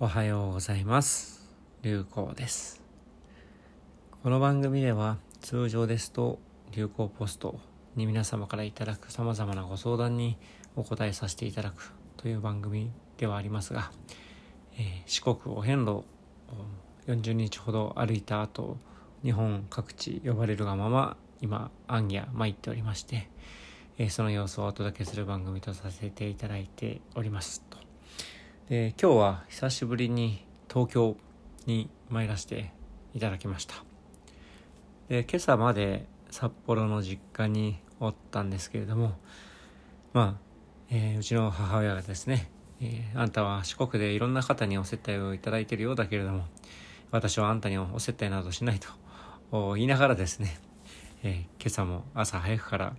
[0.00, 1.48] おはようございます。
[1.82, 2.82] 流行です。
[4.24, 6.40] この番組では通常ですと
[6.72, 7.60] 流行ポスト
[7.94, 10.36] に皆様からいただくさまざまなご相談に
[10.74, 13.92] お答えさせていただくという番組ではありますが、
[14.76, 16.02] えー、四国お遍路
[17.06, 18.78] 40日ほど歩いた後
[19.22, 23.28] 日本各地呼ばれるがまま今暗夜参っておりまして、
[23.98, 27.62] えー、その様子をお届けする番組とさせていただいております。
[27.70, 27.83] と
[28.68, 31.16] で今日は久しぶりに東京
[31.66, 32.72] に参らせて
[33.12, 33.74] いただきました。
[35.08, 39.18] で今朝まで札幌の実家におったんですけれども
[40.14, 40.40] まあ、
[40.88, 46.44] えー、うちの母親がですね、えー、あんたは四国でいろんな方にお接待をいただいているようだけれども
[47.10, 50.58] 私はあんたにお接待などしないと言いながらですね、
[51.22, 52.96] えー、今朝も朝早くから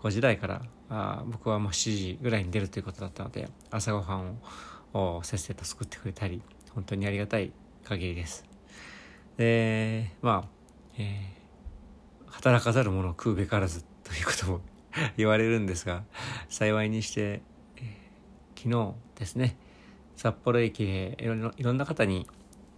[0.00, 4.34] 5時台からあ僕はもう7時ぐらいに出るということだったので朝ごはんをを
[5.22, 6.42] せっせと作ってくれたり
[6.74, 7.52] 本当にありがたい
[7.84, 8.44] 限りです。
[9.36, 10.48] でまあ、
[10.98, 14.60] えー、働かざる者を食うべからずということも
[15.16, 16.02] 言われるんですが
[16.48, 17.42] 幸いにして、
[17.76, 19.56] えー、昨日ですね
[20.16, 22.26] 札幌駅でいろいろんな方に、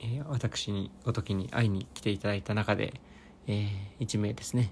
[0.00, 3.00] えー、私にごときに会いに来ていただいた中で、
[3.46, 4.70] えー、1名ですね、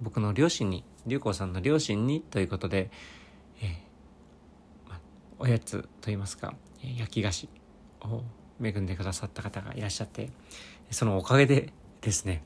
[0.00, 2.90] 僕の両親に龍子さんの両親にということで、
[5.40, 7.48] おやつといいますか焼き菓子
[8.02, 8.22] を
[8.62, 10.30] 恵んでくださった方がいらっしゃって
[10.90, 12.42] そのおかげでですね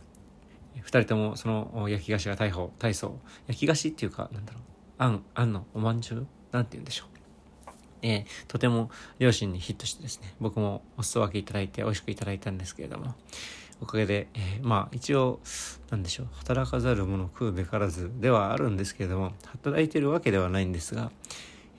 [0.76, 3.18] 2人ともその焼き菓子が大砲大層。
[3.46, 4.62] 焼き菓子っていうかなんだろう。
[4.98, 6.26] あんあんのおまんじゅう？
[6.50, 7.08] なんて言うんでしょう。
[8.02, 13.14] えー、とても両親にヒットしてですね僕もお裾分けいただいて美味しくいただいたんですけれども
[13.80, 15.40] おかげで、えー、まあ一応
[15.90, 21.12] なんでしょう働かざる者食うべからずではあるんですけれども働いてるわけではないんですが、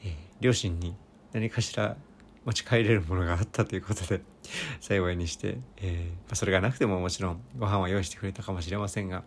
[0.03, 0.95] えー、両親に
[1.35, 1.97] 何かしら
[2.45, 4.21] 持ち帰れるものがあったということで
[4.79, 9.25] 幸いにして、えー、ま、それがなくてももちろんご飯は用意してくれたかもしれませんが、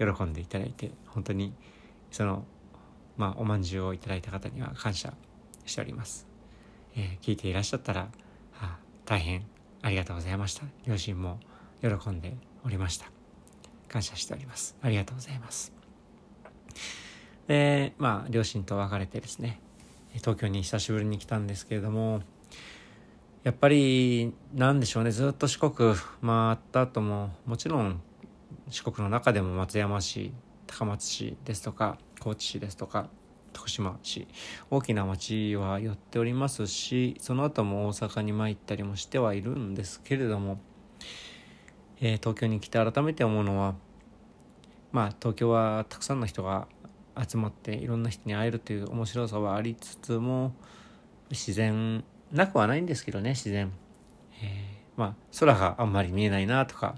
[0.00, 1.54] 喜んでいただいて本当に
[2.10, 2.44] その
[3.16, 5.14] まあおまんじゅうをいただいた方には感謝
[5.64, 6.26] しております、
[6.96, 8.08] えー、聞いていらっしゃったら、
[8.60, 9.46] あ、大変
[9.82, 10.64] ありがとうございました。
[10.84, 11.38] 両親も
[11.80, 13.06] 喜んでおりました。
[13.86, 14.76] 感謝しております。
[14.82, 15.72] ありがとうございます。
[17.46, 19.60] でまあ両親と別れてですね
[20.14, 22.22] 東京に久しぶりに来たんですけれども
[23.42, 25.94] やっぱりなんでしょうねずっと四国
[26.24, 28.00] 回った後ももちろん
[28.70, 30.32] 四国の中でも松山市
[30.66, 33.08] 高松市ですとか高知市ですとか
[33.52, 34.26] 徳島市
[34.70, 40.58] 大きな町は寄っておりますしその後も大阪に参ったりもしてはいるんですけれども、
[42.00, 43.74] えー、東京に来て改めて思うのは
[44.90, 46.66] まあ東京はたくさんの人が
[47.16, 50.52] 集まっていろんな人に会えるという面白さはありつつも
[51.30, 53.72] 自然なくはないんですけどね自然、
[54.42, 56.96] えー、まあ空があんまり見えないなとか、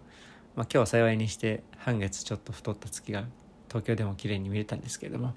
[0.55, 3.25] まあ、今日は幸いにして半月ちょっと太った月が
[3.69, 5.34] 東京でも綺麗に見れたんですけれども、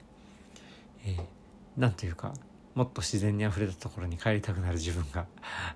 [1.06, 1.22] えー、
[1.78, 2.34] なんというか
[2.76, 5.26] もっと自然にあふれたところに帰りたくなる自分が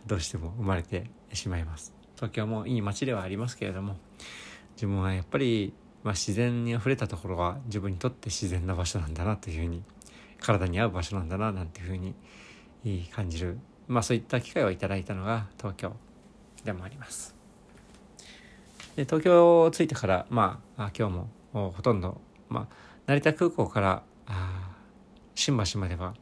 [0.06, 1.94] どうしても生まれてしまいます。
[2.16, 3.98] 東京もいい街ではありますけれども
[4.76, 9.84] 自分はやっぱりまあ、自然にあふれたところは自分にとって自然な場所なんだなというふうに
[10.40, 12.14] 体に合う場所なんだななんていうふうに
[13.12, 15.94] 感じる、まあ、そういった機会をいただいたのが東京
[16.66, 17.36] でもあります。
[18.96, 21.16] で東京を着いてから、まあ、今日
[21.54, 22.76] もほとんど、まあ、
[23.08, 24.04] 成田空港から
[25.36, 26.14] 新橋までは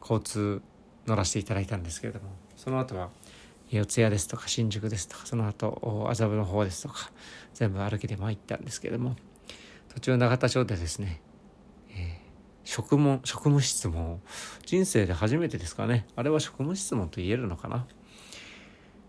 [0.00, 0.62] 交通
[1.06, 3.10] 乗らせていただいたんですけれどもその後は
[3.70, 7.10] 四谷ですとか新宿ですとかその後麻布の方ですとか
[7.54, 9.16] 全部歩きで参ったんですけども
[9.92, 11.20] 途中永田町でですね、
[11.90, 11.96] えー、
[12.64, 14.20] 職務職務質問
[14.64, 17.86] 人生で初めてですかねあれは職務質問と言えるのかな？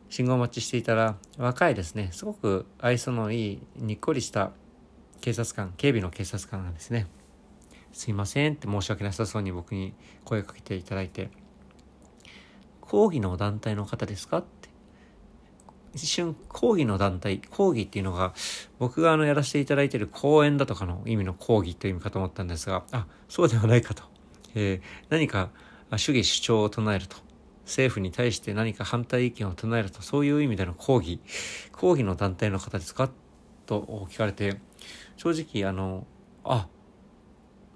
[0.10, 4.52] 信号待ちしていたら若いですねすごく愛想のいいにっこりした
[5.22, 7.08] 警察官警備の警察官がですね
[7.94, 9.94] すいませんって申し訳なさそうに僕に
[10.26, 11.30] 声かけていただいて
[12.90, 14.40] 講義の団体の方ですか？
[14.40, 14.70] って。
[15.94, 18.34] 一瞬講義の団体講義っていうのが
[18.78, 24.04] 僕があのやらせていただいている講演だとかの意味の講義という意味かと思ったんですがあそうではないかと、
[24.54, 25.50] えー、何か
[25.98, 27.16] 主義主張を唱えると。
[27.66, 30.02] 政府に対して何か反対意見を唱えると。
[30.02, 31.20] そういう意味での講義。
[31.72, 33.12] 講義の団体の方ですか？
[33.68, 34.60] と聞かれて
[35.18, 36.08] 正直あの
[36.44, 36.68] あ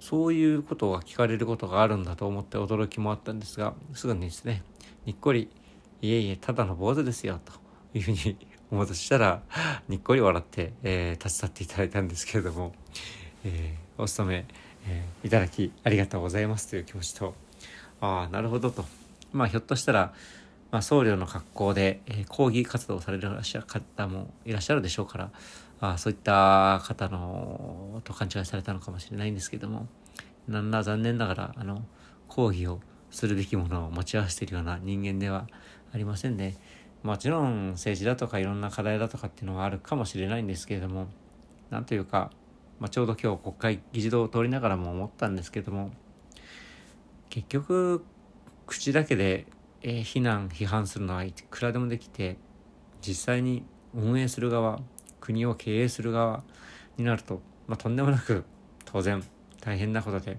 [0.00, 4.64] そういうことが聞かれることがあるんだと思って驚きもあったんですがすぐにですね
[5.06, 5.50] にっこり
[6.02, 7.52] 「いえいえただの坊主ですよ」と
[7.94, 8.36] いうふうに
[8.70, 9.42] 思うとしたら
[9.88, 12.74] にっこり笑って、えー、立ち去っていただいたんですけれども、
[13.44, 14.46] えー、お勤め、
[14.86, 17.34] えー、いただきありがとうございますという気持ちと
[18.00, 18.84] ああなるほどと。
[19.32, 20.14] まあひょっとしたら
[20.74, 23.30] まあ、僧侶の格好で、えー、抗議活動をされる
[23.64, 25.30] 方もいらっしゃるでしょうから
[25.80, 29.86] あそういった方のと勘違いされたのかもしれないんですけども
[30.48, 31.84] なんら残念ながらあの
[32.26, 32.80] 抗議を
[33.14, 35.46] するべきものを持ち合わせているような人間では
[35.92, 36.54] ありませんで、
[37.04, 41.06] もちろん政治だとかいろんな課題だとかっていうのはあるかもしれないんですけれども
[41.70, 42.30] なんというか、
[42.80, 45.90] まあ、ちょうど今日国会議事堂を通りながらも思ったんですけども
[47.28, 48.02] 結局
[48.66, 49.46] 口だけで、
[49.82, 52.38] えー、非難批判するのはいくらでもできて
[53.06, 53.64] 実際に
[53.94, 54.80] 運営する側
[55.20, 56.42] 国を経営する側
[56.96, 58.44] になると、まあ、とんでもなく
[58.86, 59.22] 当然
[59.60, 60.38] 大変なことで、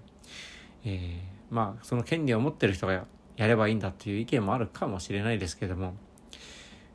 [0.84, 3.06] えー、まあその権利を持ってる人が
[3.38, 5.94] やればいいんだっていう意見もあるかもしれないですけども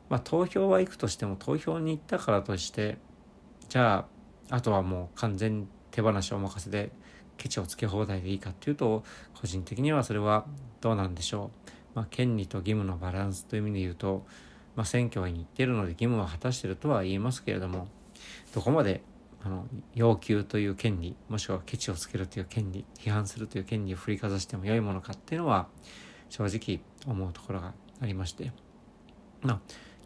[0.07, 2.99] まあ投票は行くとしても投票に行ったからとして
[3.69, 4.05] じゃ
[4.49, 6.91] ああとはもう完全に手放しお任せで
[7.37, 9.03] ケチをつけ放題でいいかっていうと
[9.33, 10.45] 個人的にはそれは
[10.79, 11.71] どうなんでしょう。
[11.95, 14.25] まあ、権利と義務のバランスという意味で言うと、
[14.77, 17.89] まあ、選挙に行ってるので義務は果たしてるとは言いますけれども
[18.53, 19.01] どこまで
[19.43, 19.65] あの
[19.95, 25.67] 要求という権利もしくはケチをつけるという権利批判するという権利を振りかざしても良いものかっていうのは
[26.29, 28.51] 正直思うところがありまして。
[29.41, 29.59] まあ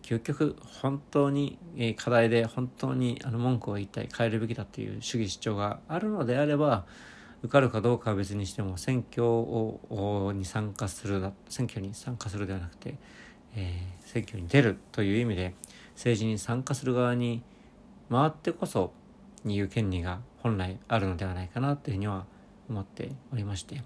[0.05, 1.57] 究極本当に
[1.97, 6.85] 課題で本当にあの文句を言いたい変えるべきだという主義主張があるのであれば
[7.41, 12.99] 受かるかどうかは別にしても選挙をに参加する選挙に参加するではなくて、
[13.55, 15.55] えー、選挙に出るという意味で
[15.95, 17.41] 政治に参加する側に
[18.11, 18.93] 回ってこそ
[19.45, 22.25] に言う権利が本来あるのではないかなというふうには
[22.69, 23.81] 思っておりまして、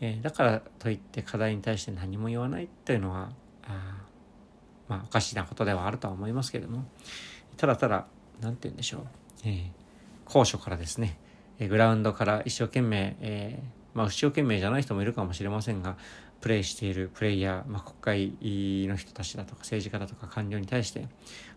[0.00, 3.30] えー、だからといって課題に対して何も言わないというのは
[3.64, 4.02] あ
[4.88, 6.84] まあおかしなことではあるとは思いますけれども。
[7.56, 8.06] ただただ
[8.40, 9.02] 何て言うんでしょう、
[9.44, 9.62] えー、
[10.24, 11.18] 高所からですね
[11.58, 15.98] グラウンドから一生懸命、えー、まあ一生懸命じゃない人もいるかもしれませんが
[16.40, 21.06] プレイしているプレイヤー、まあ、国会の人たちだとか政治家だとか官僚に対して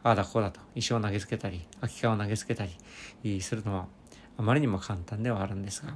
[0.03, 2.65] ああだこうだと石を投げつけたり空き缶を投げつけた
[3.23, 3.87] りするのは
[4.37, 5.95] あまりにも簡単ではあるんですが、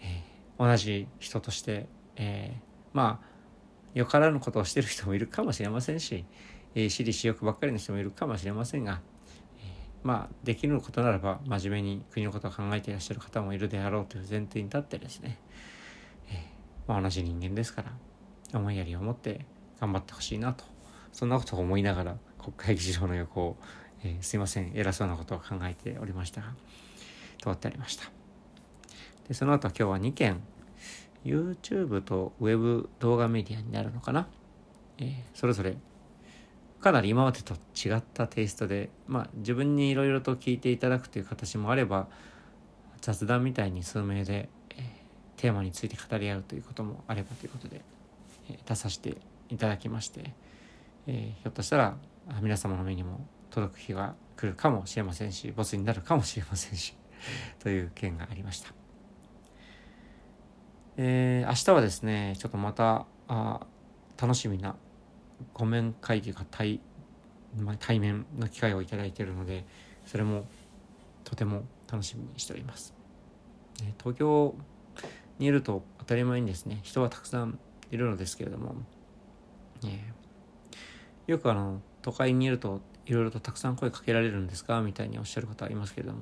[0.00, 1.86] えー、同じ人として、
[2.16, 2.60] えー、
[2.92, 3.32] まあ
[3.94, 6.24] よからぬことをしてる人もいるかもしれませんし、
[6.74, 9.00] えー、私利私欲ばっかりの人もいるかもしれませんが、
[9.58, 15.38] えー、まあできることならば真面目に国のことを考えていらっしゃる方もいるであろうという前提に立ってですね、
[16.86, 19.46] まあ、同じ人間ですから思いやりを持って
[19.80, 20.64] 頑張ってほしいなと
[21.12, 23.56] そんなことを思いながら国会議事堂の横を、
[24.04, 26.48] えー、すいません偉そうなことを考えておりましたが
[27.40, 28.04] 通ってありました。
[29.28, 30.40] でその後今日は2件
[31.24, 34.26] YouTube と Web 動画メディアになるのかな、
[34.98, 35.76] えー、それぞれ
[36.80, 42.08] かなり今までと違ったテイストで、まあ、自分にいろいろと聞いていただくという形もあれば
[43.00, 44.48] 雑談みたいに数名で、
[45.42, 47.80] テーマについて語り合うということもあればということで、
[48.48, 49.16] えー、出させて
[49.48, 50.32] いただきまして、
[51.08, 51.96] えー、ひょっとしたら
[52.40, 56.94] 皆様の目にも届く日が来るかもしれませんしボスになるかもしれませんし
[57.58, 58.72] という件がありました。
[60.96, 63.66] えー、明日はですねちょっとまたあ
[64.20, 64.76] 楽しみな
[65.54, 66.78] ご面会議が対,、
[67.58, 69.64] まあ、対面の機会をいただいているので
[70.06, 70.44] それも
[71.24, 72.94] とても楽しみにしております。
[73.82, 74.54] え東京
[75.42, 77.58] にいると当たり前にですね人はたくさん
[77.90, 78.74] いるのですけれども、
[79.84, 84.80] えー、よくあの都会にいるといろいろとたくさん声かけられるんですか？
[84.80, 86.20] みたいにおっしゃる方はいますけれども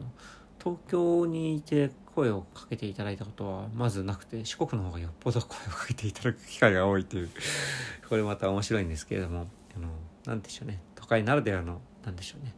[0.59, 7.31] 東京にいて声をかけていただいたことはまずなくて四国の方がよっぽど声をかけていただく機会が多いという
[8.09, 9.47] これまた面白いんですけれども
[9.77, 9.89] あの
[10.27, 10.83] 何でしょうね。
[10.95, 12.55] 都会ならではの何でしょうね。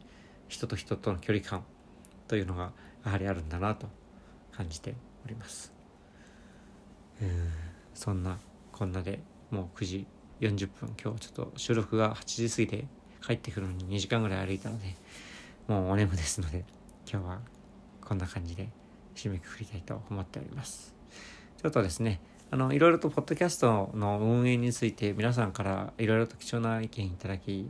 [0.47, 1.63] 人と人との距離感
[2.27, 2.71] というのが
[3.05, 3.87] やはりあるんだなと
[4.51, 5.72] 感じております。
[7.93, 8.37] そんな
[8.71, 9.19] こんなで
[9.51, 10.07] もう9時
[10.41, 12.85] 40分今日ちょっと収録が8時過ぎて
[13.25, 14.95] 帰ってくるのに2時間ぐらい歩いたので
[15.67, 16.65] もうお眠ですので
[17.09, 17.39] 今日は
[18.01, 18.69] こんな感じで
[19.15, 20.93] 締めくくりたいと思っております。
[21.61, 22.19] ちょっとですね、
[22.51, 27.69] あの、いろいろとポッドキャストの運営について皆さんからいろいろと貴重な意見いただき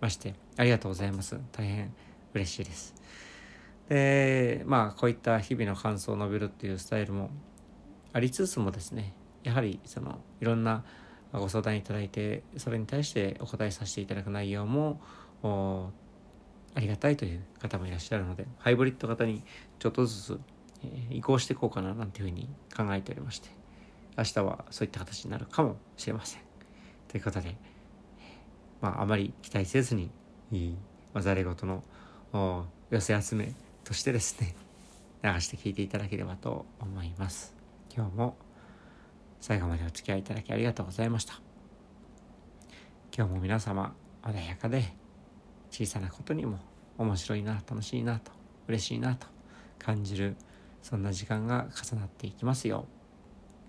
[0.00, 1.38] まして、ありがとうございます。
[1.52, 1.94] 大変
[2.34, 2.94] 嬉しいです。
[3.88, 7.30] で、まあ、こういった日々の感想を述べるっていうスタイルも
[8.12, 10.84] ありつつもですね、やはりそのいろんな
[11.32, 15.00] ご相談いただいて、それに対してお答えさせていただく内容も
[16.74, 19.42] ありがたいという方もいらっしゃるので、ハイブリッド型に
[19.78, 20.40] ちょっとずつ、
[20.84, 23.48] えー、移行していこうかななんていうふうに考えておりまして、
[24.16, 26.42] 明日はそういった形になるかもしれません。
[27.08, 27.56] ということで、
[28.80, 30.10] まあ、あまり期待せずに、
[31.14, 31.56] まあ、ざれ言
[32.32, 33.54] の寄せ集め
[33.84, 34.54] としてですね、
[35.22, 37.61] 流して聞いていただければと思います。
[37.94, 38.36] 今日も
[39.38, 41.40] 最後までお付き合いいただきありがとうございました。
[43.14, 44.84] 今日も皆様穏やかで
[45.70, 46.58] 小さなことにも
[46.96, 48.32] 面白いな楽しいなと
[48.68, 49.26] 嬉しいなと
[49.78, 50.36] 感じる
[50.82, 52.86] そんな時間が重なっていきますよ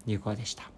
[0.08, 0.73] う有効でした。